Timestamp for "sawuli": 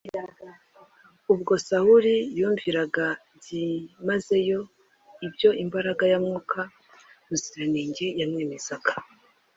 1.67-2.15